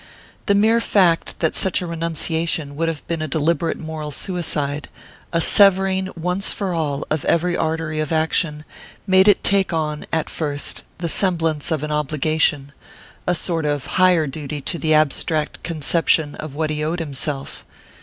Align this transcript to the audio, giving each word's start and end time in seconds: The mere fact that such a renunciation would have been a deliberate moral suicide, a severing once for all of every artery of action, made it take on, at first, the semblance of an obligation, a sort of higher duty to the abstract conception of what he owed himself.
The 0.47 0.55
mere 0.55 0.79
fact 0.81 1.37
that 1.41 1.55
such 1.55 1.79
a 1.79 1.85
renunciation 1.85 2.75
would 2.75 2.87
have 2.87 3.05
been 3.05 3.21
a 3.21 3.27
deliberate 3.27 3.77
moral 3.77 4.09
suicide, 4.09 4.89
a 5.31 5.39
severing 5.39 6.09
once 6.19 6.51
for 6.53 6.73
all 6.73 7.05
of 7.11 7.23
every 7.25 7.55
artery 7.55 7.99
of 7.99 8.11
action, 8.11 8.65
made 9.05 9.27
it 9.27 9.43
take 9.43 9.71
on, 9.71 10.07
at 10.11 10.27
first, 10.27 10.81
the 10.97 11.07
semblance 11.07 11.69
of 11.69 11.83
an 11.83 11.91
obligation, 11.91 12.71
a 13.27 13.35
sort 13.35 13.63
of 13.65 13.85
higher 14.01 14.25
duty 14.25 14.59
to 14.61 14.79
the 14.79 14.95
abstract 14.95 15.61
conception 15.61 16.33
of 16.33 16.55
what 16.55 16.71
he 16.71 16.83
owed 16.83 16.97
himself. 16.97 17.63